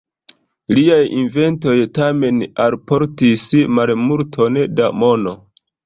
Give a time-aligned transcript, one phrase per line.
[0.77, 3.47] Liaj inventoj tamen alportis
[3.79, 5.41] malmulton da mono.